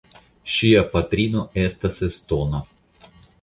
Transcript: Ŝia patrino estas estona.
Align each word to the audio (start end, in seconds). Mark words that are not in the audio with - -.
Ŝia 0.53 0.79
patrino 0.95 1.43
estas 1.65 2.01
estona. 2.09 2.63